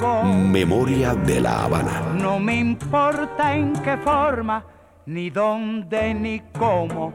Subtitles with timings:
[0.00, 2.14] Memoria de la Habana.
[2.14, 4.64] No me importa en qué forma,
[5.04, 7.12] ni dónde, ni cómo,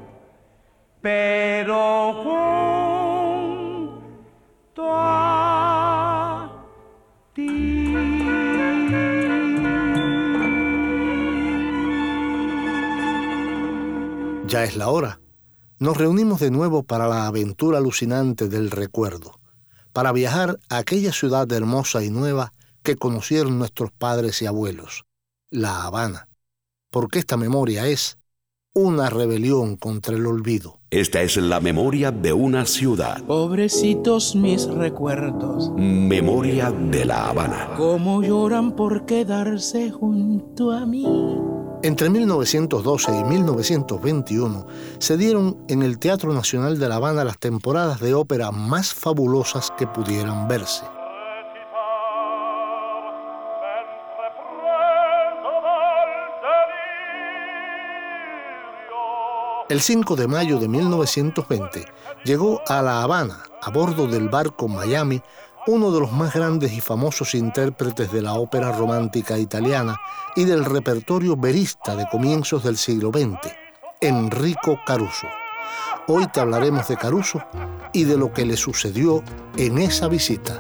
[1.02, 2.14] pero
[4.74, 6.52] junto a
[7.34, 7.96] ti.
[14.48, 15.20] Ya es la hora.
[15.80, 19.40] Nos reunimos de nuevo para la aventura alucinante del recuerdo,
[19.92, 22.52] para viajar a aquella ciudad hermosa y nueva
[22.86, 25.04] que conocieron nuestros padres y abuelos,
[25.50, 26.30] La Habana,
[26.92, 28.18] porque esta memoria es
[28.74, 30.80] una rebelión contra el olvido.
[30.92, 33.24] Esta es la memoria de una ciudad.
[33.24, 37.72] Pobrecitos mis recuerdos, Memoria de la Habana.
[37.76, 41.06] cómo lloran por quedarse junto a mí.
[41.84, 44.68] Entre 1912 y 1921
[45.00, 49.72] se dieron en el Teatro Nacional de La Habana las temporadas de ópera más fabulosas
[49.78, 50.84] que pudieran verse.
[59.68, 61.86] El 5 de mayo de 1920
[62.24, 65.24] llegó a La Habana, a bordo del barco Miami,
[65.66, 69.98] uno de los más grandes y famosos intérpretes de la ópera romántica italiana
[70.36, 73.56] y del repertorio verista de comienzos del siglo XX,
[74.02, 75.26] Enrico Caruso.
[76.06, 77.44] Hoy te hablaremos de Caruso
[77.92, 79.24] y de lo que le sucedió
[79.58, 80.60] en esa visita.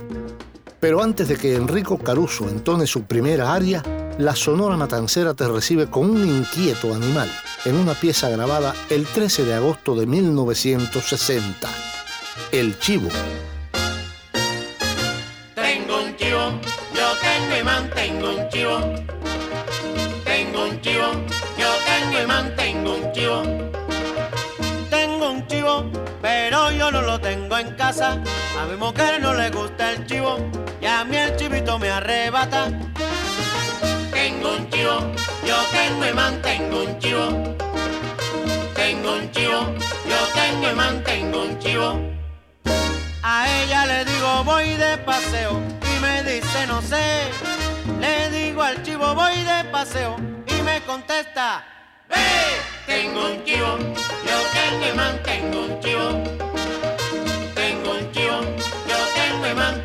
[0.80, 3.84] Pero antes de que Enrico Caruso entone su primera aria,
[4.18, 7.30] la Sonora Matancera te recibe con un inquieto animal
[7.66, 11.70] en una pieza grabada el 13 de agosto de 1960.
[12.52, 13.10] El Chivo.
[15.56, 16.52] Tengo un chivo,
[16.94, 18.80] yo tengo y mantengo un chivo.
[20.24, 21.12] Tengo un chivo,
[21.58, 23.44] yo tengo y mantengo un chivo.
[24.90, 28.22] Tengo un chivo, pero yo no lo tengo en casa.
[28.60, 30.38] A mi mujer no le gusta el chivo
[30.82, 32.95] y a mí el chivito me arrebata.
[34.46, 35.00] Tengo un chivo,
[35.44, 37.56] yo tengo y mantengo un chivo.
[38.76, 39.74] Tengo un chivo,
[40.08, 42.00] yo tengo y mantengo un chivo.
[43.24, 47.32] A ella le digo voy de paseo y me dice no sé.
[48.00, 51.66] Le digo al chivo voy de paseo y me contesta,
[52.08, 52.16] ve,
[52.86, 53.80] tengo un chivo,
[54.28, 56.08] yo tengo y mantengo un chivo.
[57.56, 58.42] Tengo un chivo,
[58.88, 59.85] yo tengo y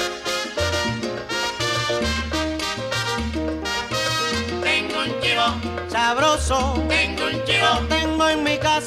[6.51, 7.87] Tengo un chivo.
[7.87, 8.80] Tengo en mi casa.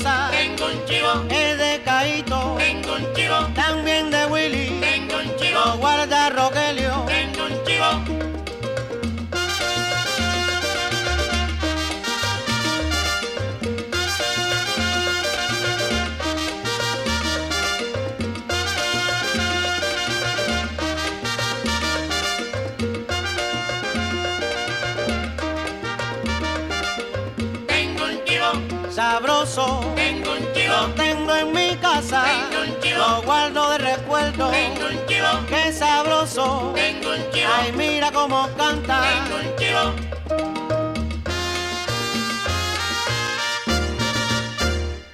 [36.34, 37.48] Tengo un chivo.
[37.48, 39.02] Ay, mira cómo canta.
[39.06, 40.14] Tengo un chivo.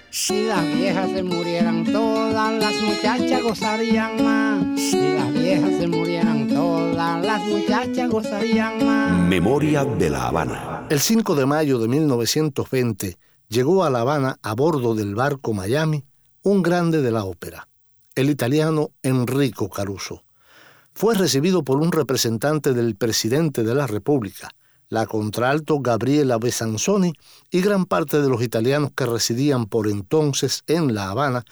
[0.09, 4.81] Si las viejas se murieran todas, las muchachas gozarían más.
[4.81, 9.19] Si las viejas se murieran todas, las muchachas gozarían más.
[9.29, 10.87] Memoria de la Habana.
[10.89, 13.19] El 5 de mayo de 1920
[13.49, 16.03] llegó a La Habana a bordo del barco Miami
[16.43, 17.69] un grande de la ópera,
[18.15, 20.25] el italiano Enrico Caruso.
[20.95, 24.51] Fue recibido por un representante del presidente de la República,
[24.89, 27.13] la contralto Gabriela Besanzoni
[27.51, 31.45] y gran parte de los italianos que residían por entonces en La Habana,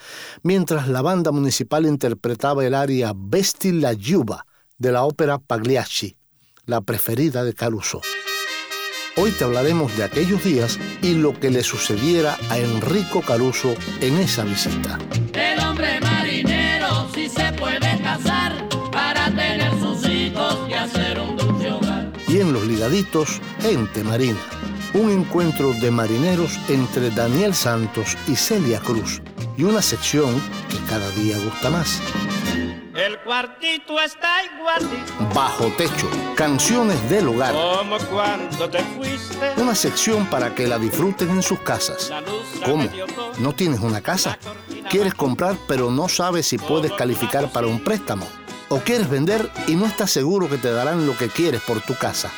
[0.43, 4.45] mientras la banda municipal interpretaba el aria Vesti la Giuba
[4.77, 6.17] de la ópera Pagliacci,
[6.67, 8.03] la preferida de Caruso.
[9.17, 14.19] Hoy te hablaremos de aquellos días y lo que le sucediera a Enrico Caruso en
[14.19, 14.99] esa visita.
[15.33, 18.69] El hombre marinero si se puede casar
[19.39, 22.13] para tener sus hijos y hacer un dulce hogar.
[22.27, 24.39] Y en los ligaditos, gente marina.
[24.95, 29.21] Un encuentro de marineros entre Daniel Santos y Celia Cruz
[29.57, 30.41] y una sección
[30.71, 32.01] que cada día gusta más.
[32.95, 35.35] El cuartito está igualito.
[35.35, 37.55] Bajo techo, canciones del hogar.
[37.55, 39.53] Como cuando te fuiste.
[39.57, 42.13] Una sección para que la disfruten en sus casas.
[42.65, 42.89] ¿Cómo?
[43.39, 44.37] ¿No tienes una casa?
[44.91, 48.27] ¿Quieres comprar pero no sabes si puedes calificar para un préstamo?
[48.71, 51.95] ¿O quieres vender y no estás seguro que te darán lo que quieres por tu
[51.95, 52.31] casa?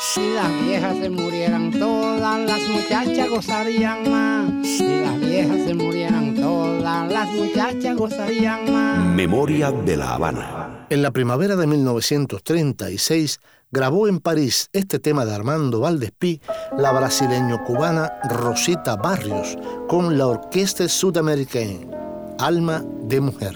[0.00, 4.66] Si las viejas se murieran todas, las muchachas gozarían más.
[4.66, 9.04] Si las viejas se murieran todas, las muchachas gozarían más.
[9.06, 10.86] Memoria de la Habana.
[10.90, 13.40] En la primavera de 1936
[13.70, 16.40] grabó en París este tema de Armando Valdespí
[16.78, 19.56] la brasileño-cubana Rosita Barrios
[19.88, 23.54] con la Orquesta Sudamericana, Alma de Mujer.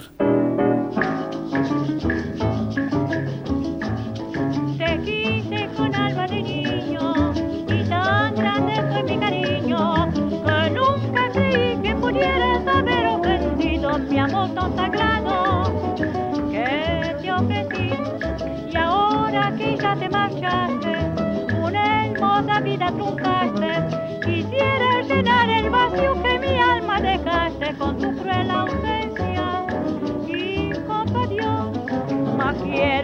[4.78, 7.32] Te quise con alma de niño
[7.68, 14.54] y tan grande fue mi cariño que nunca creí que pudieras haber ofendido mi amor
[14.54, 15.17] tan sagrado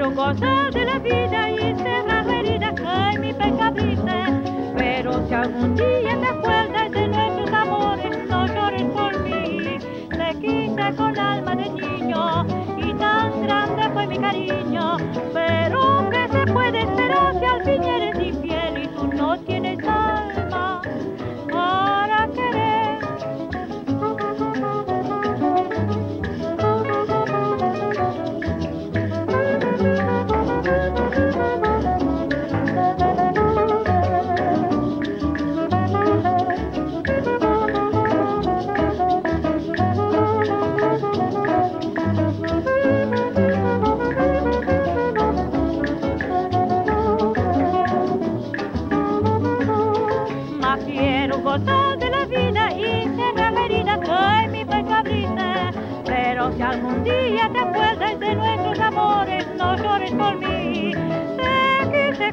[0.04, 4.74] quiero gozar de la vida y cerrar la herida que mi abriste.
[4.76, 9.78] Pero si algún día te acuerdas de nuestros amores, no llores por mí.
[10.10, 12.46] Te quise con alma de niño
[12.78, 14.96] y tan grande fue mi cariño.
[15.32, 18.13] Pero que se puede esperar si al fin eres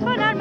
[0.01, 0.40] con alma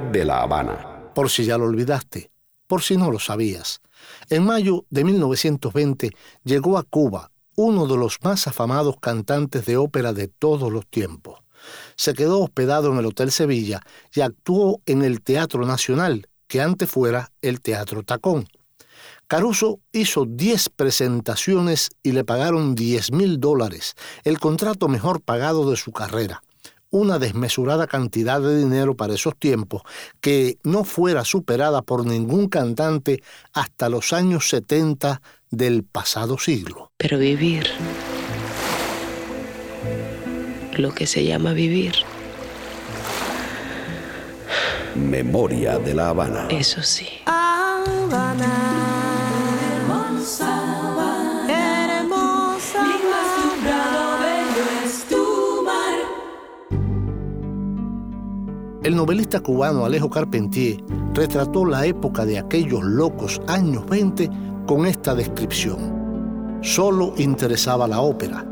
[0.00, 1.12] De la Habana.
[1.12, 2.30] por si ya lo olvidaste,
[2.68, 3.80] por si no lo sabías.
[4.30, 6.12] En mayo de 1920
[6.44, 11.40] llegó a Cuba uno de los más afamados cantantes de ópera de todos los tiempos.
[11.96, 13.80] Se quedó hospedado en el Hotel Sevilla
[14.14, 18.46] y actuó en el Teatro Nacional, que antes fuera el Teatro Tacón.
[19.26, 25.76] Caruso hizo 10 presentaciones y le pagaron 10 mil dólares, el contrato mejor pagado de
[25.76, 26.42] su carrera
[26.90, 29.82] una desmesurada cantidad de dinero para esos tiempos
[30.20, 36.92] que no fuera superada por ningún cantante hasta los años 70 del pasado siglo.
[36.96, 37.66] Pero vivir
[40.78, 41.94] lo que se llama vivir.
[44.94, 46.48] Memoria de la Habana.
[46.50, 47.08] Eso sí.
[47.26, 48.46] Habana,
[49.76, 50.57] hermosa,
[58.84, 60.80] El novelista cubano Alejo Carpentier
[61.12, 64.30] retrató la época de aquellos locos años 20
[64.68, 66.58] con esta descripción.
[66.62, 68.46] Solo interesaba la ópera.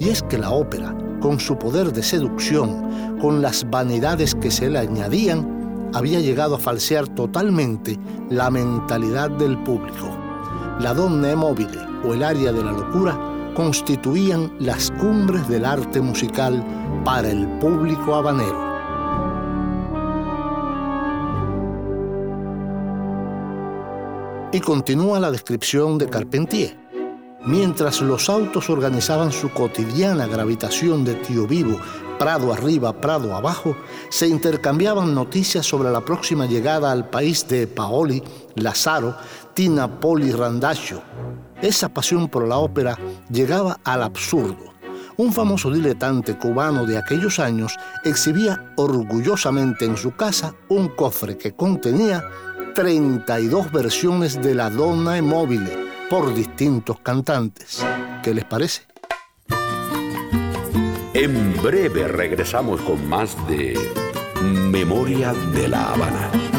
[0.00, 4.68] Y es que la ópera, con su poder de seducción, con las vanidades que se
[4.68, 7.96] le añadían, había llegado a falsear totalmente
[8.30, 10.18] la mentalidad del público.
[10.80, 13.16] La donna mobile o el área de la locura
[13.54, 16.64] constituían las cumbres del arte musical
[17.04, 18.73] para el público habanero.
[24.54, 26.78] Y continúa la descripción de Carpentier.
[27.44, 31.76] Mientras los autos organizaban su cotidiana gravitación de Tío Vivo,
[32.20, 33.76] Prado arriba, Prado abajo,
[34.10, 38.22] se intercambiaban noticias sobre la próxima llegada al país de Paoli,
[38.54, 39.16] Lazaro,
[39.54, 41.02] Tina Poli Randaccio.
[41.60, 42.96] Esa pasión por la ópera
[43.28, 44.72] llegaba al absurdo.
[45.16, 51.56] Un famoso diletante cubano de aquellos años exhibía orgullosamente en su casa un cofre que
[51.56, 52.24] contenía
[52.74, 55.70] 32 versiones de la Donna Mobile
[56.10, 57.84] por distintos cantantes.
[58.22, 58.82] ¿Qué les parece?
[61.14, 63.78] En breve regresamos con más de
[64.42, 66.53] Memoria de la Habana.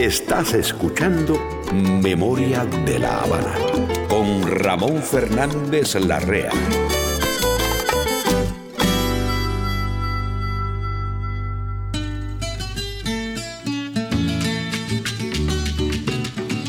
[0.00, 1.38] Estás escuchando
[1.74, 3.54] Memoria de La Habana
[4.08, 6.52] con Ramón Fernández Larrea.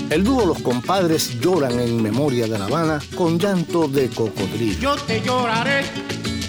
[0.10, 4.77] El dúo Los Compadres lloran en Memoria de La Habana con llanto de cocodrilo.
[4.77, 5.84] Yo te lloraré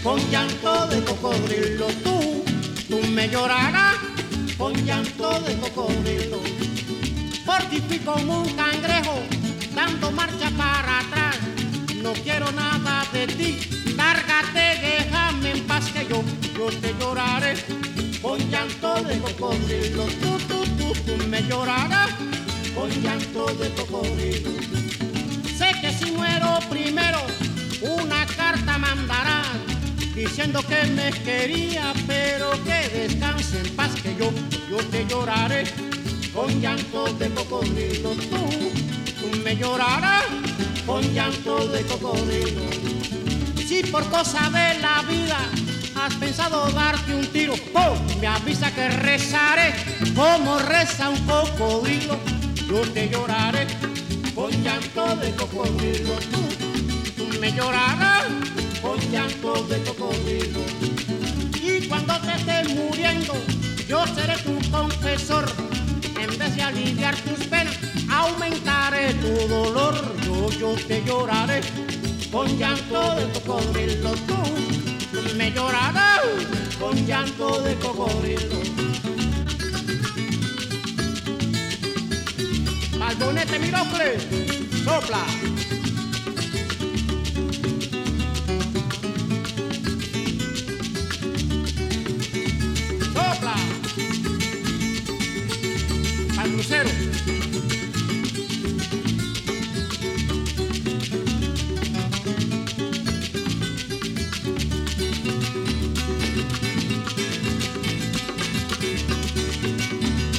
[0.04, 1.86] con llanto de cocodrilo.
[2.04, 2.44] Tú,
[2.90, 3.96] tú me llorarás
[4.58, 6.40] con llanto de cocodrilo.
[7.46, 7.62] Por
[8.04, 9.14] como un cangrejo,
[9.74, 11.36] dando marcha para atrás.
[12.02, 13.58] No quiero nada de ti,
[13.96, 16.22] lárgate, déjame en paz que yo,
[16.54, 17.54] yo te lloraré
[18.20, 20.04] con llanto de cocodrilo.
[20.20, 22.10] Tú, tú, tú, tú me llorarás
[22.74, 24.50] con llanto de cocodrilo.
[25.56, 27.20] Sé que si muero primero,
[27.80, 29.73] una carta mandarás
[30.14, 34.30] diciendo que me quería, pero que descanse en paz que yo,
[34.70, 35.64] yo te lloraré
[36.32, 38.10] con llanto de cocodrilo.
[38.10, 38.72] Tú,
[39.20, 40.24] tú me llorarás
[40.86, 42.62] con llanto de cocodrilo.
[43.66, 45.38] Si por cosa de la vida
[45.96, 48.20] has pensado darte un tiro, ¡pum!
[48.20, 49.74] me avisa que rezaré
[50.14, 52.18] como reza un cocodrilo.
[52.68, 53.66] Yo te lloraré
[54.34, 56.14] con llanto de cocodrilo.
[56.30, 56.40] Tú,
[57.16, 58.24] tú me llorarás
[58.84, 60.60] con llanto de cocodrilo.
[61.62, 63.32] Y cuando te estés muriendo,
[63.88, 65.46] yo seré tu confesor.
[66.20, 67.76] En vez de aliviar tus penas,
[68.10, 69.94] aumentaré tu dolor.
[70.24, 71.60] Yo, yo te lloraré
[72.30, 74.10] con llanto de cocodrilo.
[74.28, 74.36] Tú,
[75.36, 76.20] me llorarás
[76.78, 78.58] con llanto de cocodrilo.
[82.98, 84.18] Balbonete Mirocle,
[84.84, 85.24] sopla.
[85.24, 85.53] Sopla.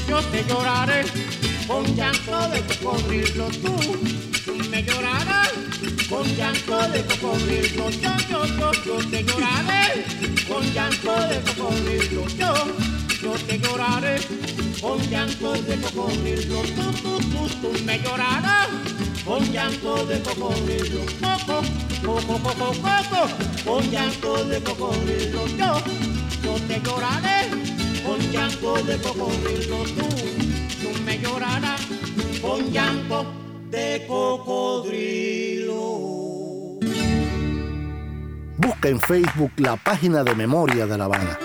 [0.07, 1.03] Yo te lloraré
[1.67, 3.75] con llanto de cocodrilo tú,
[4.45, 5.51] tú me llorarás
[6.09, 10.05] con llanto de cocodrilo yo, yo, yo, yo te lloraré
[10.47, 12.53] con llanto de cocodrilo yo,
[13.21, 14.15] yo te lloraré
[14.85, 18.67] con llanto de cocodrilo tú, tú, tú, tú me llorarás
[19.25, 21.61] con llanto de cocodrilo coco,
[22.05, 23.21] coco, coco, coco,
[23.65, 25.81] con llanto de cocodrilo yo,
[26.43, 27.49] yo te lloraré
[28.05, 30.07] con llanto de cocodrilo tú
[30.81, 31.81] tú me llorarás
[32.39, 33.25] con llanto
[33.71, 35.73] de cocodrilo.
[38.57, 41.44] Busca en Facebook la página de Memoria de La Habana.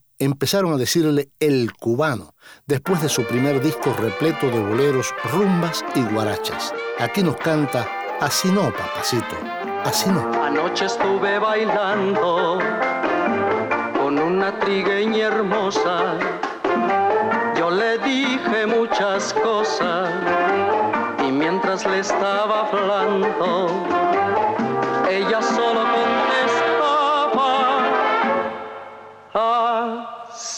[0.23, 2.33] empezaron a decirle el cubano
[2.65, 6.73] después de su primer disco repleto de boleros, rumbas y guarachas.
[6.99, 7.87] Aquí nos canta
[8.21, 9.35] Así no, papacito,
[9.83, 10.21] así no.
[10.43, 12.59] Anoche estuve bailando
[13.99, 16.19] con una trigueña hermosa.
[17.57, 20.11] Yo le dije muchas cosas
[21.27, 23.87] y mientras le estaba hablando,
[25.09, 25.83] ella solo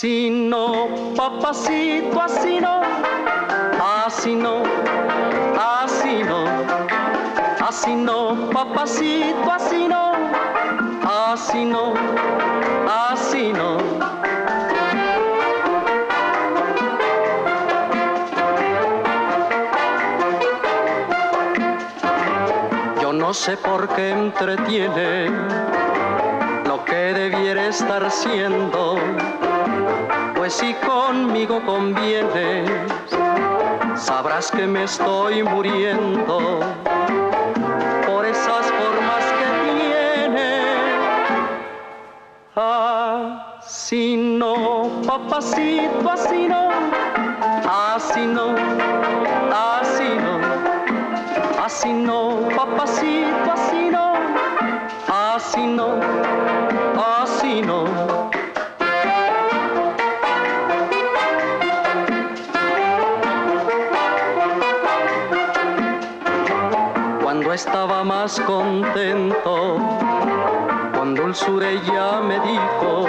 [0.03, 2.81] Así no, papacito, así no,
[4.05, 4.63] así no,
[5.57, 6.43] así no,
[7.65, 10.11] así no, papacito, así no,
[11.07, 11.93] así no,
[12.91, 13.77] así no.
[23.01, 25.29] Yo no sé por qué entretiene
[26.65, 28.97] lo que debiera estar siendo,
[30.43, 32.69] pues si conmigo convienes,
[33.95, 36.59] sabrás que me estoy muriendo
[38.05, 39.45] por esas formas que
[39.79, 40.65] tiene.
[42.57, 46.67] Así no, papacito, así no,
[47.95, 48.53] así no,
[49.79, 51.63] así no.
[51.63, 54.13] Así no, papacito, así no,
[55.07, 55.99] así no,
[57.21, 58.12] así no.
[67.53, 69.77] Estaba más contento,
[70.95, 73.05] con dulzura ella me dijo,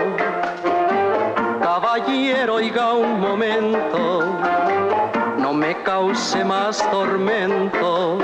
[1.62, 4.22] caballero, oiga un momento
[5.44, 8.18] no me cause más tormento.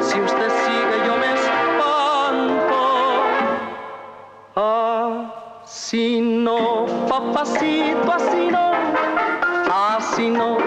[0.00, 2.80] Si usted sigue, yo me espanto.
[5.64, 8.72] Así no, papacito, así no,
[9.96, 10.58] así no,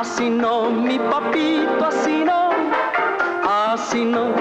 [0.00, 2.50] así no, mi papito, así no,
[3.46, 4.32] así no,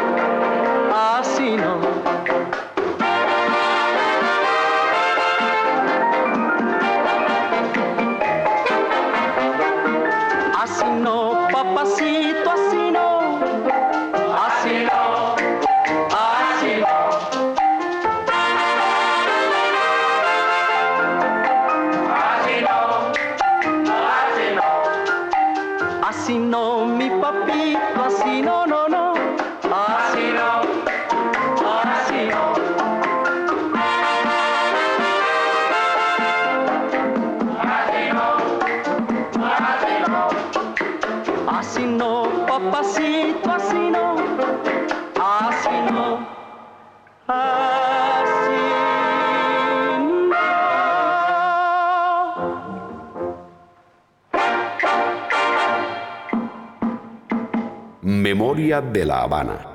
[58.02, 59.68] Memoria de la Habana.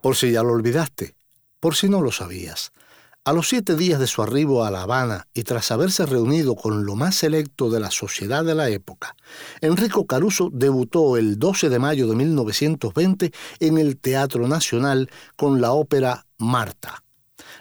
[0.00, 1.14] Por si ya lo olvidaste,
[1.60, 2.72] por si no lo sabías.
[3.24, 6.84] A los siete días de su arribo a La Habana y tras haberse reunido con
[6.84, 9.14] lo más selecto de la sociedad de la época,
[9.60, 15.70] Enrico Caruso debutó el 12 de mayo de 1920 en el Teatro Nacional con la
[15.70, 17.04] ópera Marta.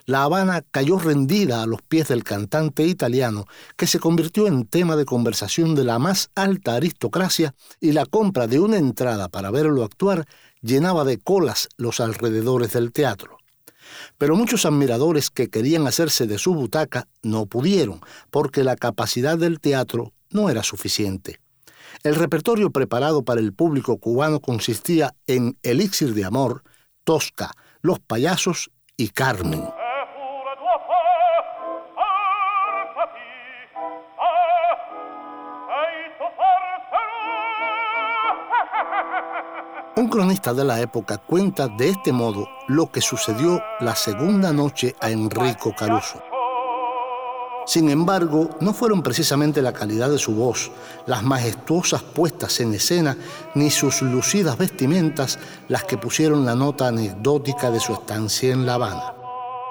[0.07, 3.45] La Habana cayó rendida a los pies del cantante italiano,
[3.77, 8.47] que se convirtió en tema de conversación de la más alta aristocracia y la compra
[8.47, 10.25] de una entrada para verlo actuar
[10.63, 13.40] llenaba de colas los alrededores del teatro.
[14.17, 19.59] Pero muchos admiradores que querían hacerse de su butaca no pudieron, porque la capacidad del
[19.59, 21.39] teatro no era suficiente.
[22.03, 26.63] El repertorio preparado para el público cubano consistía en Elixir de Amor,
[27.03, 27.51] Tosca,
[27.81, 29.63] Los Payasos y Carmen.
[40.01, 44.95] Un cronista de la época cuenta de este modo lo que sucedió la segunda noche
[44.99, 46.19] a Enrico Caruso.
[47.67, 50.71] Sin embargo, no fueron precisamente la calidad de su voz,
[51.05, 53.15] las majestuosas puestas en escena,
[53.53, 55.37] ni sus lucidas vestimentas
[55.67, 59.13] las que pusieron la nota anecdótica de su estancia en La Habana.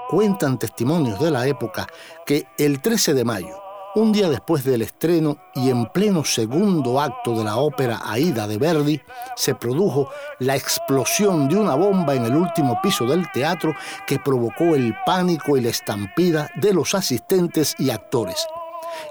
[0.09, 1.89] Cuentan testimonios de la época
[2.25, 3.61] que el 13 de mayo,
[3.95, 8.59] un día después del estreno y en pleno segundo acto de la ópera Aida de
[8.59, 9.01] Verdi,
[9.37, 13.75] se produjo la explosión de una bomba en el último piso del teatro
[14.07, 18.47] que provocó el pánico y la estampida de los asistentes y actores.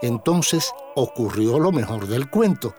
[0.01, 2.75] Entonces ocurrió lo mejor del cuento,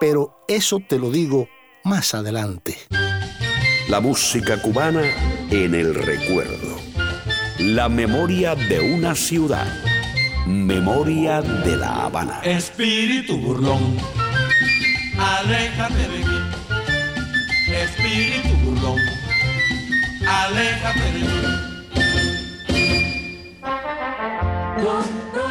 [0.00, 1.48] pero eso te lo digo
[1.84, 2.78] más adelante.
[3.88, 5.02] La música cubana
[5.50, 6.76] en el recuerdo.
[7.58, 9.66] La memoria de una ciudad.
[10.46, 12.40] Memoria de La Habana.
[12.42, 13.96] Espíritu burlón,
[15.18, 16.24] aléjate de mí.
[17.68, 18.98] Espíritu burlón,
[20.26, 21.28] aléjate de mí.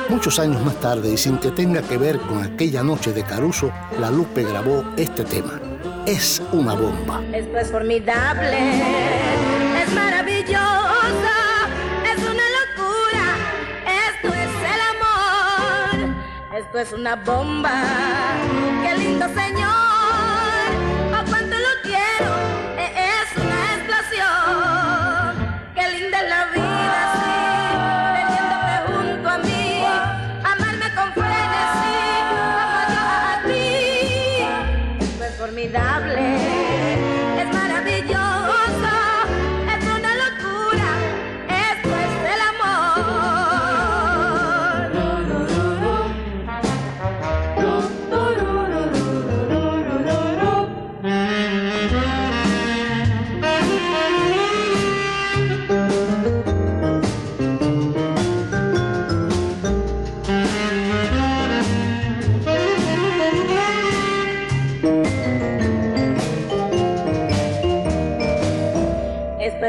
[0.09, 3.71] Muchos años más tarde y sin que tenga que ver con aquella noche de Caruso,
[3.99, 5.59] La Lupe grabó este tema.
[6.05, 7.21] Es una bomba.
[7.33, 8.57] Esto es formidable,
[9.81, 10.70] es maravillosa,
[16.71, 17.83] esto es una bomba,
[18.81, 19.90] qué lindo señor,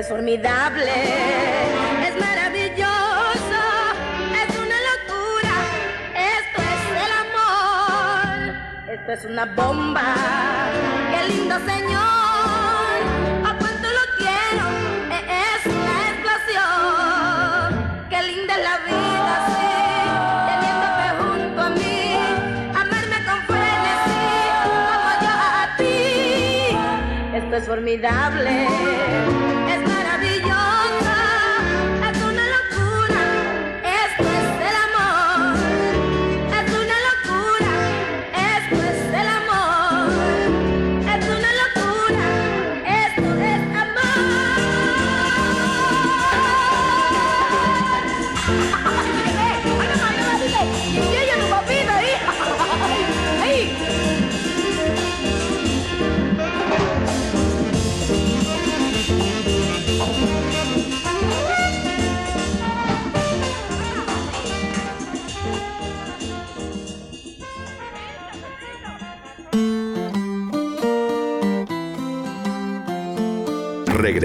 [0.03, 0.91] es formidable,
[2.09, 3.61] es maravilloso,
[4.43, 5.55] es una locura,
[6.17, 8.35] esto es el amor,
[8.89, 10.15] esto es una bomba,
[11.13, 12.95] qué lindo señor,
[13.45, 14.65] oh cuánto lo quiero,
[15.47, 17.69] es una explosión,
[18.11, 19.71] qué linda es la vida, sí,
[20.51, 22.03] teniéndote junto a mí,
[22.75, 24.25] amarme con frenesí,
[24.67, 28.67] como yo a ti, esto es formidable,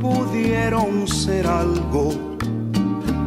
[0.00, 2.38] pudieron ser algo,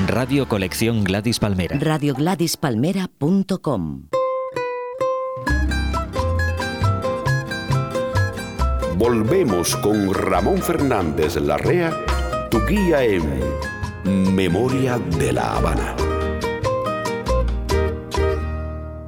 [0.07, 1.79] Radio Colección Gladys Palmera.
[1.79, 4.09] RadioGladysPalmera.com
[8.97, 11.91] Volvemos con Ramón Fernández Larrea,
[12.51, 15.97] tu guía en Memoria de la Habana.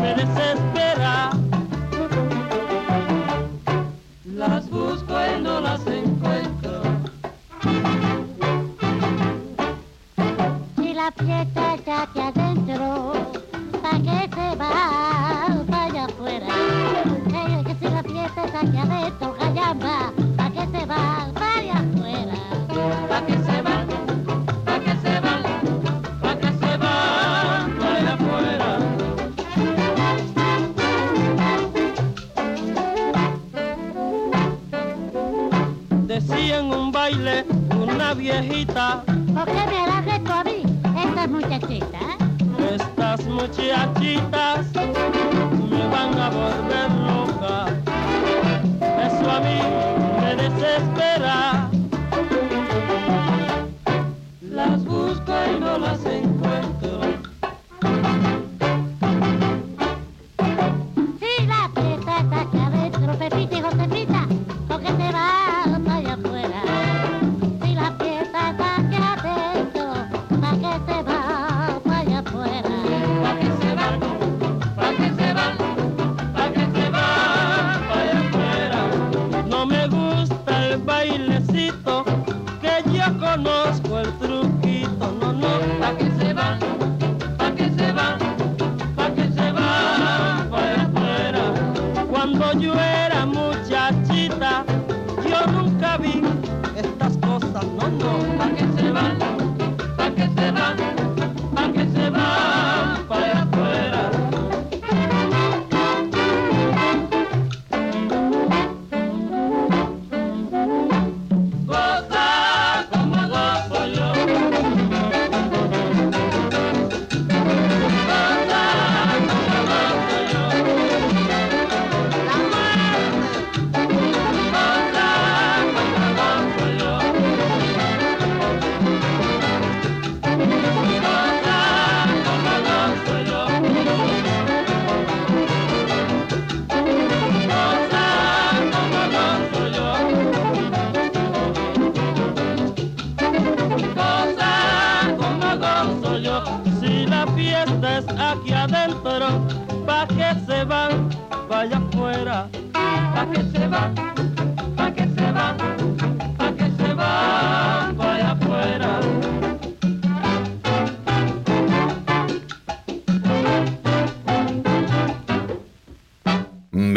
[0.00, 1.30] me desespera.
[4.24, 6.80] Las busco y no las encuentro.
[10.76, 13.12] Si la fiesta está aquí adentro,
[37.08, 39.02] baile una viejita.
[39.06, 40.62] ¿Por qué me esto a mí,
[41.04, 42.16] estas muchachitas?
[42.74, 44.66] Estas muchachitas
[45.70, 47.66] me van a volver loca.
[49.06, 49.58] Eso a mí
[50.20, 51.67] me desespera.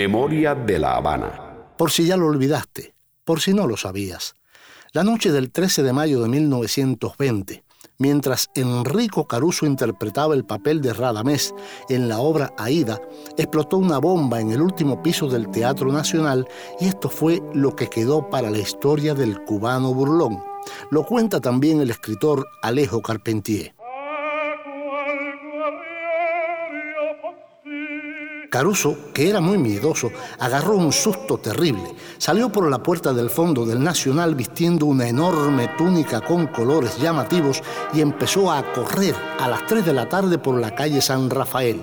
[0.01, 1.31] Memoria de la Habana.
[1.77, 4.33] Por si ya lo olvidaste, por si no lo sabías.
[4.93, 7.63] La noche del 13 de mayo de 1920,
[7.99, 11.53] mientras Enrico Caruso interpretaba el papel de Radamés
[11.87, 12.99] en la obra Aida,
[13.37, 16.47] explotó una bomba en el último piso del Teatro Nacional
[16.79, 20.43] y esto fue lo que quedó para la historia del cubano burlón.
[20.89, 23.75] Lo cuenta también el escritor Alejo Carpentier.
[28.51, 31.95] Caruso, que era muy miedoso, agarró un susto terrible.
[32.17, 37.63] Salió por la puerta del fondo del Nacional vistiendo una enorme túnica con colores llamativos
[37.93, 41.81] y empezó a correr a las 3 de la tarde por la calle San Rafael.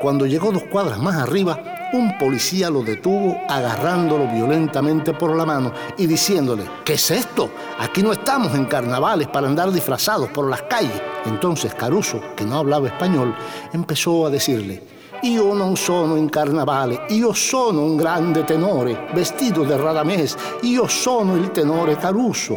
[0.00, 5.74] Cuando llegó dos cuadras más arriba, un policía lo detuvo agarrándolo violentamente por la mano
[5.98, 7.50] y diciéndole, ¿qué es esto?
[7.80, 11.02] Aquí no estamos en carnavales para andar disfrazados por las calles.
[11.26, 13.34] Entonces Caruso, que no hablaba español,
[13.74, 19.76] empezó a decirle, Io non sono in carnavale, io sono un grande tenore, vestito de
[19.76, 22.56] Radamés, io sono il tenore Caruso.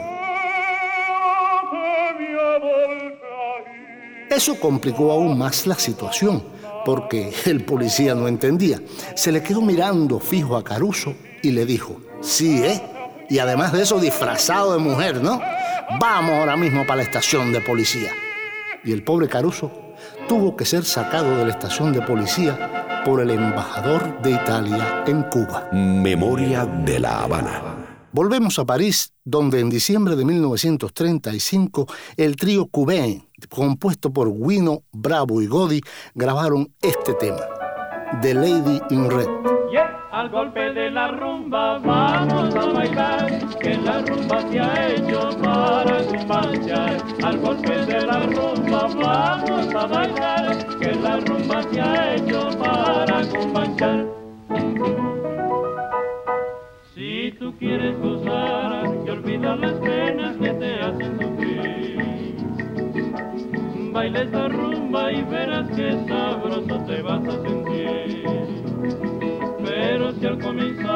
[4.29, 6.43] Eso complicó aún más la situación,
[6.85, 8.79] porque el policía no entendía.
[9.15, 12.79] Se le quedó mirando fijo a Caruso y le dijo, sí, ¿eh?
[13.27, 15.41] Y además de eso disfrazado de mujer, ¿no?
[15.99, 18.11] Vamos ahora mismo para la estación de policía.
[18.83, 19.80] Y el pobre Caruso
[20.31, 25.23] tuvo que ser sacado de la estación de policía por el embajador de Italia en
[25.23, 25.67] Cuba.
[25.73, 27.99] Memoria de la Habana.
[28.13, 35.41] Volvemos a París, donde en diciembre de 1935 el trío Cubain, compuesto por Guino, Bravo
[35.41, 35.81] y Godi,
[36.15, 37.41] grabaron este tema,
[38.19, 39.27] The Lady in Red.
[39.71, 45.29] Yeah, al golpe de la rumba vamos a bailar, que la rumba se ha hecho
[45.41, 46.97] para combanciar.
[47.23, 53.21] Al golpe de la rumba vamos a bailar, que la rumba se ha hecho para
[53.29, 54.05] combanciar.
[56.93, 62.35] Si tú quieres gozar y olvidar las penas que te hacen sufrir,
[63.93, 67.70] baila esta rumba y verás que sabroso te vas a sentir.
[70.23, 70.87] Al comenzar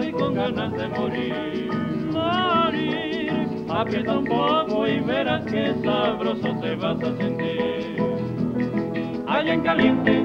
[0.00, 1.70] y con ganas de morir,
[2.12, 8.00] morir, aprieta un poco y verás que sabroso te vas a sentir.
[9.26, 10.24] Allá en caliente,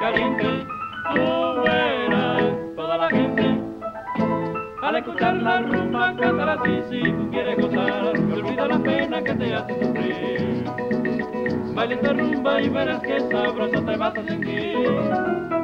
[0.00, 0.66] caliente,
[1.14, 1.20] tú
[1.62, 2.42] verás
[2.74, 3.60] toda la gente.
[4.82, 9.54] Al escuchar la rumba cantar así si tú quieres gozar, olvida la pena que te
[9.54, 10.64] hace sufrir.
[11.74, 15.55] Baila esta rumba y verás que sabroso te vas a sentir.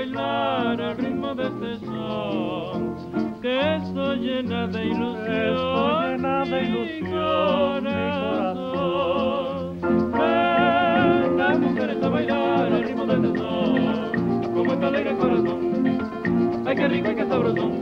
[0.00, 2.96] Bailar al ritmo de este son,
[3.42, 7.90] que estoy llena de ilusión, estoy llena de ilusión, mi
[8.20, 9.80] corazón.
[10.12, 16.76] Vengan mujeres a bailar al ritmo de este son, como está alegre el corazón, ay
[16.76, 17.72] qué rico y qué sabrosón,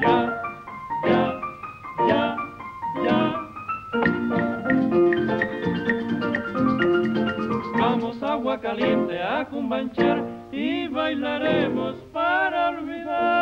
[0.00, 0.38] ya,
[8.22, 13.32] agua caliente a cumbanchar y bailaremos para olvidar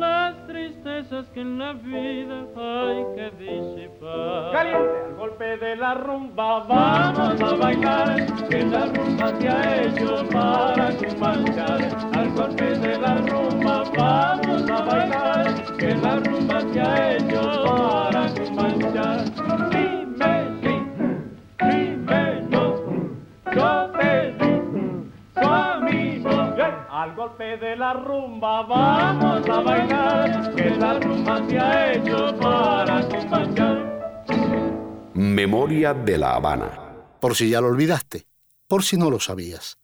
[0.00, 4.52] las tristezas que en la vida hay que disipar.
[4.52, 10.28] Caliente al golpe de la rumba, vamos a bailar, que la rumba se ha hecho
[10.30, 11.80] para cumbanchar.
[12.12, 18.28] Al golpe de la rumba, vamos a bailar, que la rumba se ha hecho para
[18.34, 19.81] cumbanchar.
[27.22, 35.12] Golpe de la rumba, vamos a bailar, que la rumba se ha hecho para cumbanchar.
[35.14, 36.96] Memoria de la Habana.
[37.20, 38.26] Por si ya lo olvidaste,
[38.66, 39.78] por si no lo sabías.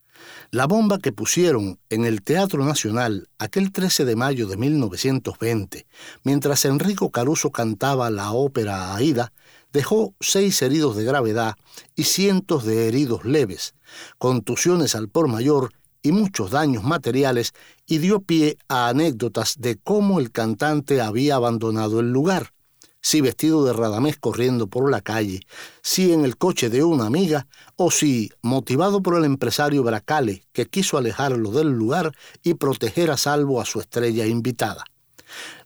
[0.50, 5.86] La bomba que pusieron en el Teatro Nacional aquel 13 de mayo de 1920,
[6.24, 9.32] mientras Enrico Caruso cantaba la ópera Aida,
[9.72, 11.54] dejó seis heridos de gravedad
[11.94, 13.76] y cientos de heridos leves,
[14.18, 15.70] contusiones al por mayor
[16.02, 17.52] y muchos daños materiales,
[17.86, 22.52] y dio pie a anécdotas de cómo el cantante había abandonado el lugar,
[23.00, 25.40] si vestido de radamés corriendo por la calle,
[25.82, 27.46] si en el coche de una amiga,
[27.76, 33.16] o si motivado por el empresario Bracale, que quiso alejarlo del lugar y proteger a
[33.16, 34.84] salvo a su estrella invitada.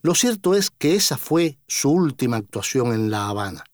[0.03, 3.64] Lo cierto es que esa fue su última actuación en La Habana.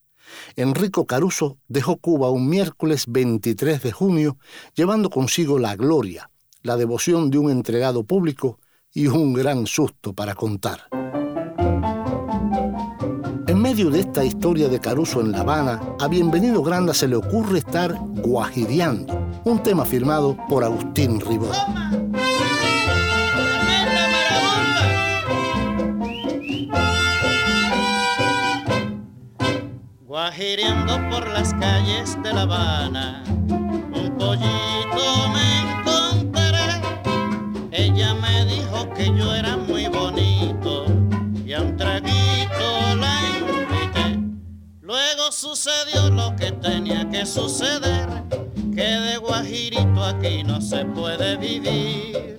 [0.57, 4.39] Enrico Caruso dejó Cuba un miércoles 23 de junio,
[4.75, 6.31] llevando consigo la gloria,
[6.63, 8.59] la devoción de un entregado público
[8.93, 10.89] y un gran susto para contar.
[13.47, 17.17] En medio de esta historia de Caruso en La Habana, a Bienvenido Granda se le
[17.17, 21.51] ocurre estar guajideando, un tema firmado por Agustín Ribó.
[30.03, 33.25] Guajireando por las calles de La Habana,
[47.19, 48.09] que suceder,
[48.77, 52.37] que de guajirito aquí no se puede vivir.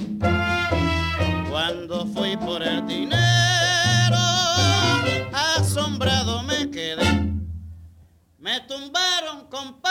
[1.50, 4.18] Cuando fui por el dinero,
[5.34, 7.34] asombrado me quedé.
[8.38, 9.89] Me tumbaron, compay.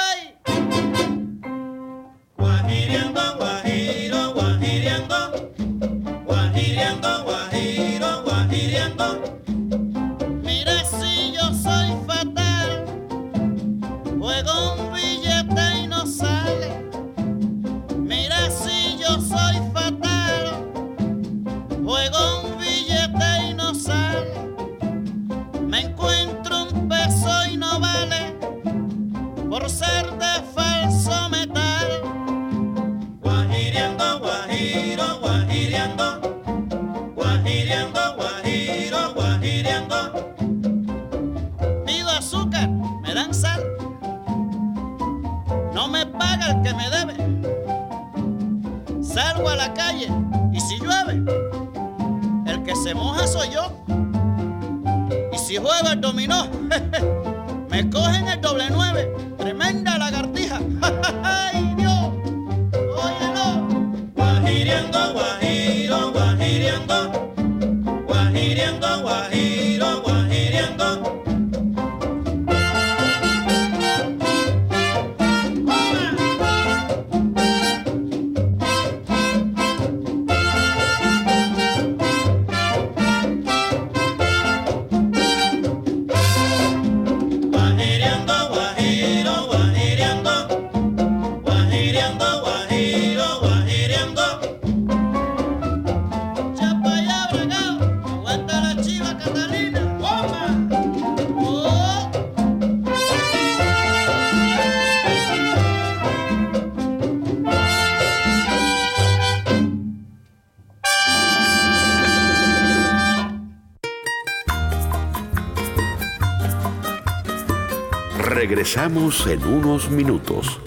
[119.27, 120.59] En unos minutos.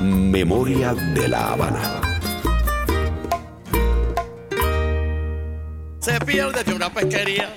[0.00, 2.00] Memoria de la Habana.
[6.00, 7.54] Se pierde de una pesquería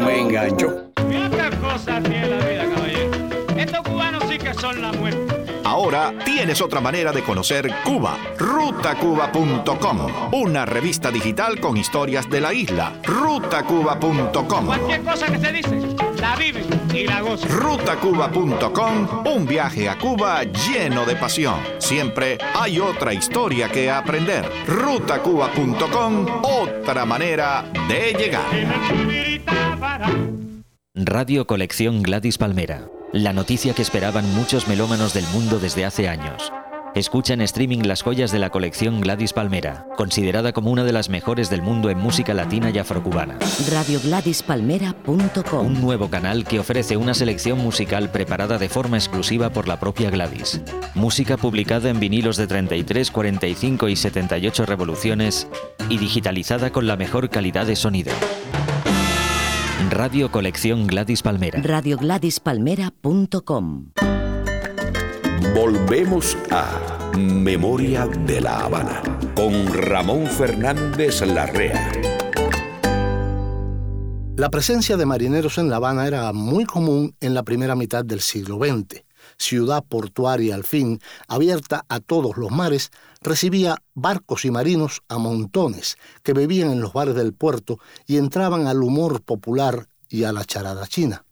[0.05, 0.93] Me engancho.
[1.09, 3.11] Mira qué cosa tiene la vida, caballero.
[3.57, 5.61] Estos cubanos sí que son la muerte.
[5.65, 8.17] Ahora tienes otra manera de conocer Cuba.
[8.39, 9.99] Rutacuba.com,
[10.33, 12.93] una revista digital con historias de la isla.
[13.05, 14.67] Rutacuba.com.
[14.67, 15.81] Cualquier cosa que se dice,
[16.21, 17.51] la viven y la gozan.
[17.51, 21.57] Rutacuba.com, un viaje a Cuba lleno de pasión.
[21.79, 24.45] Siempre hay otra historia que aprender.
[24.67, 28.45] Rutacuba.com, otra manera de llegar.
[30.95, 32.89] Radio Colección Gladys Palmera.
[33.13, 36.53] La noticia que esperaban muchos melómanos del mundo desde hace años.
[36.95, 41.09] Escucha en streaming las joyas de la colección Gladys Palmera, considerada como una de las
[41.09, 43.39] mejores del mundo en música latina y afrocubana.
[43.71, 49.79] RadioGladysPalmera.com Un nuevo canal que ofrece una selección musical preparada de forma exclusiva por la
[49.79, 50.61] propia Gladys.
[50.95, 55.47] Música publicada en vinilos de 33, 45 y 78 revoluciones
[55.89, 58.11] y digitalizada con la mejor calidad de sonido.
[59.91, 61.63] Radio Colección Gladys Palmera.
[61.63, 63.93] RadioGladysPalmera.com
[65.55, 69.03] Volvemos a Memoria de la Habana
[69.35, 71.91] con Ramón Fernández Larrea.
[74.37, 78.21] La presencia de marineros en La Habana era muy común en la primera mitad del
[78.21, 79.03] siglo XX.
[79.39, 82.91] Ciudad portuaria al fin, abierta a todos los mares,
[83.21, 88.69] recibía barcos y marinos a montones que bebían en los bares del puerto y entraban
[88.69, 91.25] al humor popular y a la charada china.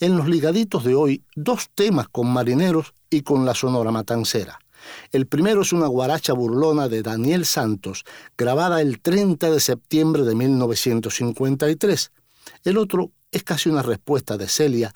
[0.00, 4.58] En los ligaditos de hoy, dos temas con marineros y con la Sonora Matancera.
[5.12, 8.04] El primero es una guaracha burlona de Daniel Santos,
[8.36, 12.12] grabada el 30 de septiembre de 1953.
[12.64, 14.92] El otro es casi una respuesta de Celia,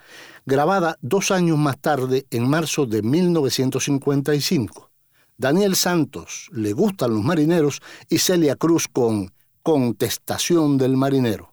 [0.47, 4.91] grabada dos años más tarde, en marzo de 1955.
[5.37, 9.33] Daniel Santos, Le gustan los marineros, y Celia Cruz con
[9.63, 11.53] Contestación del marinero.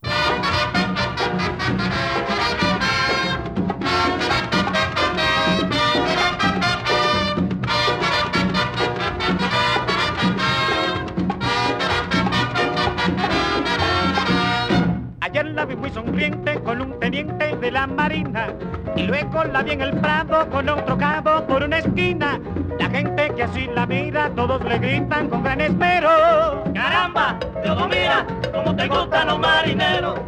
[19.06, 22.40] Luego la vi en el prado con otro cabo por una esquina.
[22.80, 26.64] La gente que así la mira, todos le gritan con gran esmero.
[26.74, 30.20] Caramba, Teodomira, como te gustan los marineros.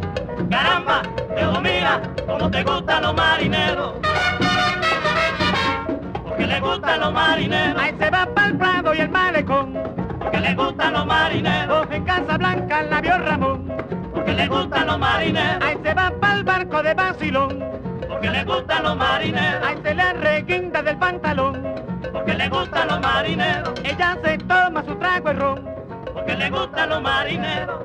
[0.50, 1.02] Caramba,
[1.34, 3.94] Teodomira, como te gustan los marineros.
[6.24, 7.82] Porque le gustan los marineros.
[7.82, 9.74] Ahí se va para el prado y el malecón.
[10.18, 11.88] Porque le gustan los marineros.
[11.90, 13.72] En Casa Blanca la vio Ramón.
[14.14, 15.62] Porque le gustan los marineros.
[15.62, 17.64] Ahí se va para el barco de Basilón.
[18.08, 19.66] Porque le gustan los marineros.
[19.66, 21.74] Ahí se le reguinda del pantalón.
[22.12, 23.74] Porque le gustan los marineros.
[23.84, 25.68] Ella se toma su trago de ron.
[26.14, 27.84] Porque le gustan los marineros.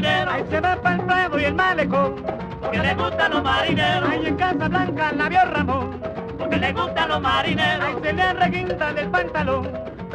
[0.00, 0.34] Marineros.
[0.34, 2.14] Ahí se va para el prado y el malecón.
[2.60, 4.08] Porque le gustan los marineros.
[4.08, 6.00] Ahí en Casa Blanca la vio Ramón.
[6.38, 7.84] Porque le gustan los marineros.
[7.86, 9.70] Ahí se le reguinda del pantalón.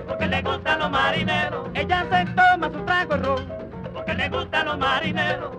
[0.08, 1.70] Porque le gustan los marineros.
[1.74, 3.46] Ella se toma su trago de ron.
[3.94, 5.52] Porque le gustan los marineros.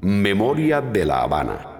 [0.00, 1.75] Memoria de la Habana.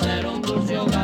[0.00, 0.95] Hacer un dulce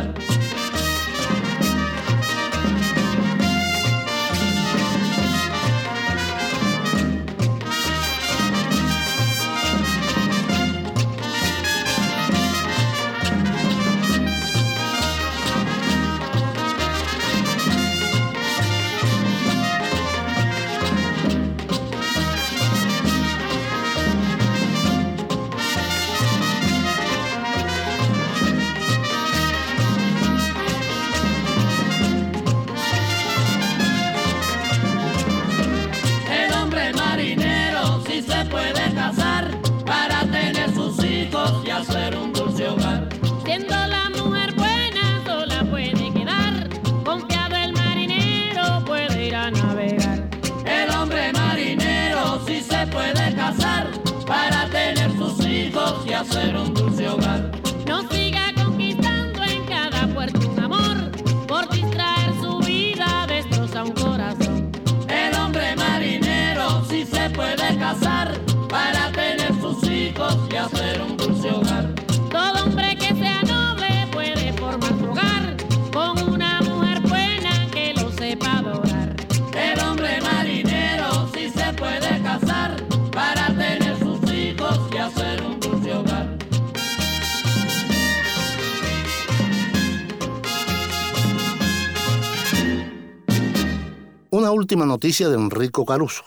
[94.73, 96.25] última noticia de Enrico Caruso.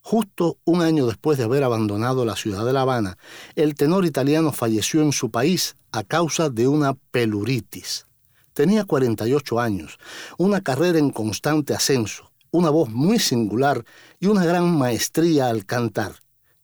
[0.00, 3.18] Justo un año después de haber abandonado la ciudad de La Habana,
[3.54, 8.06] el tenor italiano falleció en su país a causa de una peluritis.
[8.54, 9.98] Tenía 48 años,
[10.38, 13.84] una carrera en constante ascenso, una voz muy singular
[14.18, 16.14] y una gran maestría al cantar.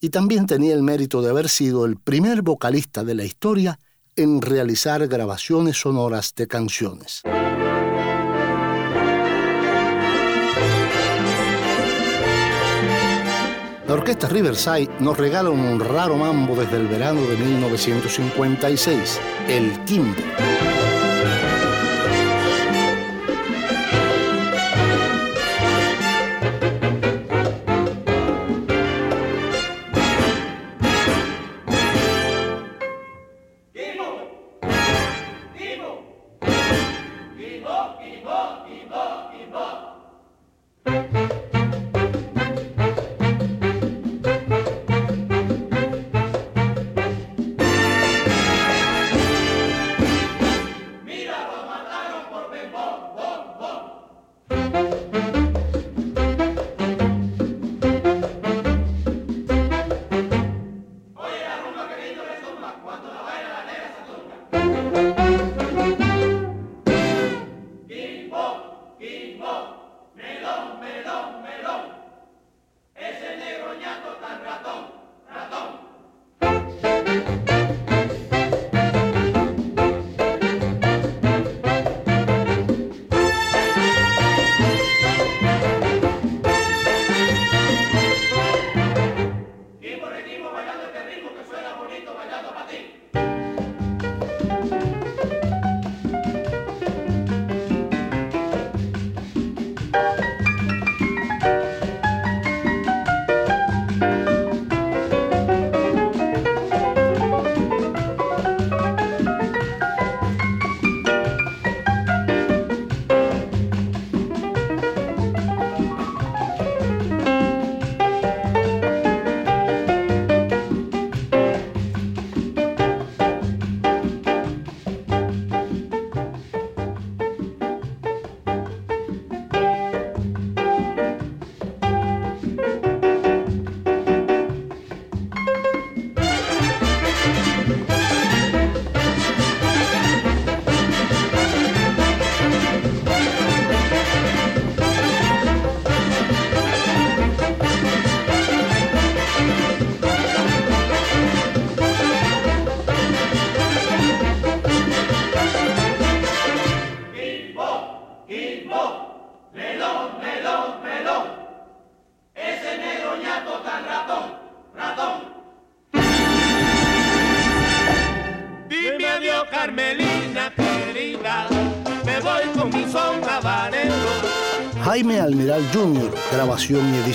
[0.01, 3.79] Y también tenía el mérito de haber sido el primer vocalista de la historia
[4.17, 7.23] en realizar grabaciones sonoras de canciones.
[13.89, 19.19] La orquesta Riverside nos regala un raro mambo desde el verano de 1956,
[19.49, 20.15] el Kimbo.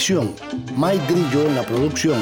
[0.04, 0.36] Edición.
[0.76, 2.20] Mike Grillo en la producción.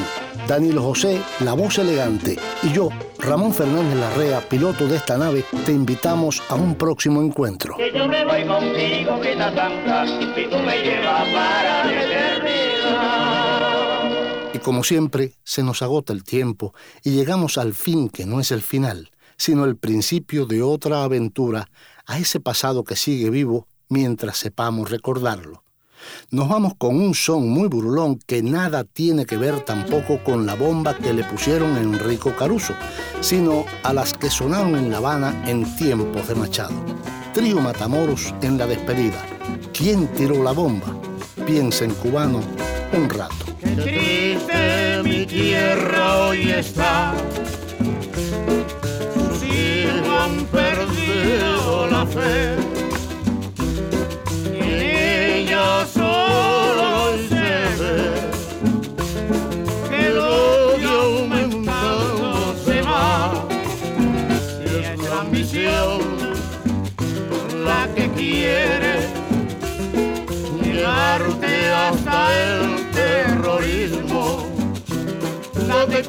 [0.48, 2.38] Danilo José, la voz elegante.
[2.62, 7.78] Y yo, Ramón Fernández Larrea, piloto de esta nave, te invitamos a un próximo encuentro.
[7.78, 12.52] Que yo me voy contigo, Grita Santa, y tú me llevas para la eternidad.
[14.54, 18.52] Y como siempre, se nos agota el tiempo y llegamos al fin que no es
[18.52, 21.68] el final, sino el principio de otra aventura,
[22.06, 25.64] a ese pasado que sigue vivo mientras sepamos recordarlo.
[26.32, 30.56] Nos vamos con un son muy burlón que nada tiene que ver tampoco con la
[30.56, 32.74] bomba que le pusieron a Enrico Caruso,
[33.20, 36.76] sino a las que sonaron en La Habana en tiempos de Machado.
[37.34, 39.24] Trío Matamoros en la despedida.
[39.74, 40.88] ¿Quién tiró la bomba?
[41.46, 42.42] Piensa en cubano
[42.94, 43.46] un rato.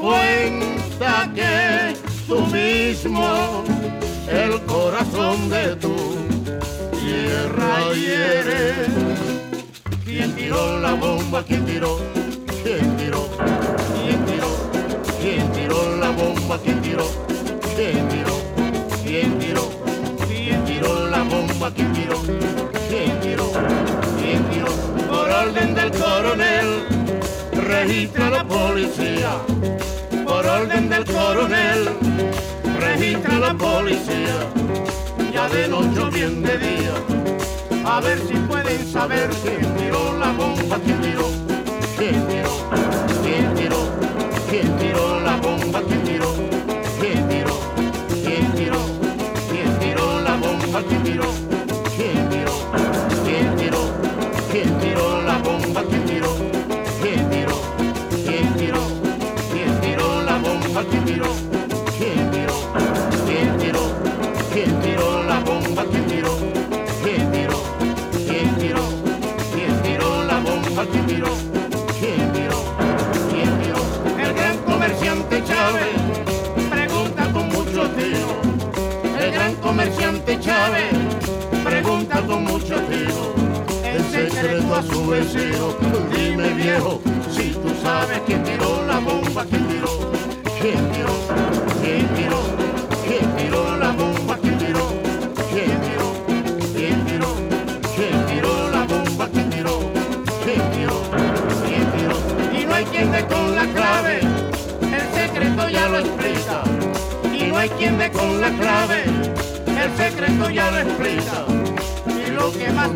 [0.02, 1.94] Cuenta que
[2.26, 3.64] tú mismo,
[4.28, 5.96] el corazón de tu
[6.98, 7.72] tierra.
[10.22, 11.42] ¿Quién tiró la bomba?
[11.42, 11.98] ¿Quién tiró?
[12.62, 13.28] ¿Quién tiró?
[13.92, 14.50] ¿Quién tiró?
[15.20, 16.58] ¿Quién tiró la bomba?
[16.62, 17.04] ¿Quién tiró?
[17.74, 18.38] ¿Quién tiró?
[19.04, 19.68] ¿Quién tiró?
[20.28, 21.72] ¿Quién tiró la bomba?
[21.74, 22.20] ¿Quién tiró?
[22.88, 23.50] ¿Quién tiró?
[24.16, 24.68] ¿Quién tiró?
[25.10, 26.68] Por orden del coronel,
[27.54, 29.32] registra la policía.
[30.24, 31.88] Por orden del coronel,
[32.78, 34.36] registra la policía.
[35.34, 36.94] Ya de noche bien de día,
[37.84, 41.28] a ver si pueden saber quién tiró la bomba, quién tiró,
[41.96, 42.50] quién tiró,
[43.22, 43.78] quién tiró,
[44.48, 46.34] quién tiró la bomba, quién tiró,
[47.00, 47.58] quién tiró,
[48.24, 48.78] quién tiró,
[49.50, 51.26] quién tiró la bomba, quién tiró,
[51.96, 52.52] quién tiró,
[53.24, 53.90] quién tiró,
[54.50, 56.01] quién tiró la bomba, quién
[84.82, 85.74] su vecino,
[86.14, 90.12] dime viejo, si tú sabes quién tiró la bomba, quién tiró,
[90.60, 91.14] quién tiró,
[91.82, 92.40] quién tiró,
[93.06, 94.88] quién tiró la bomba, quién tiró,
[95.52, 96.12] quién tiró,
[96.74, 97.34] quién tiró,
[97.96, 99.78] quién tiró la bomba, quién tiró,
[100.44, 101.02] quién tiró,
[101.66, 102.60] quién tiró.
[102.60, 106.62] Y no hay quien dé con la clave, el secreto ya lo explica.
[107.32, 111.44] Y no hay quien dé con la clave, el secreto ya lo explica.
[112.08, 112.90] Y lo que más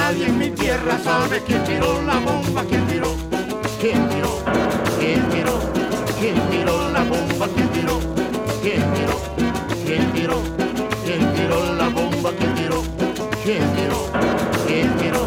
[0.00, 3.10] nadie en mi tierra sabe quién tiró la bomba, quién tiró,
[3.80, 4.32] quién tiró,
[4.98, 5.54] quién tiró,
[6.18, 7.96] quién tiró la bomba, quién tiró,
[8.62, 9.16] quién tiró,
[9.86, 10.38] quién tiró,
[11.04, 12.82] quién tiró la bomba, quién tiró,
[13.44, 13.98] quién tiró,
[14.66, 15.22] quién tiró,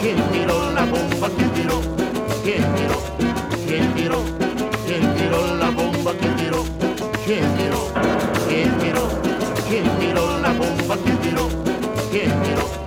[0.00, 1.76] quién tiró la bomba, quién tiró,
[2.44, 2.98] quién tiró,
[3.66, 4.18] quién tiró,
[4.86, 6.60] quién tiró la bomba, quién tiró,
[7.26, 7.80] quién tiró,
[8.48, 9.04] quién tiró,
[9.68, 12.83] quién tiró la bomba, quién tiró.